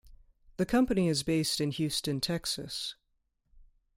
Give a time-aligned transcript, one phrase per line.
[0.57, 2.95] The company is based in Houston, Texas.